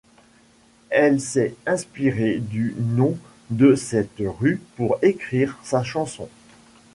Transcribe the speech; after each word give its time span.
Elle 0.89 1.21
s'est 1.21 1.53
inspirée 1.67 2.39
du 2.39 2.73
nom 2.75 3.15
de 3.51 3.75
cette 3.75 4.19
rue 4.19 4.59
pour 4.75 4.97
écrire 5.03 5.59
sa 5.61 5.83
chanson. 5.83 6.27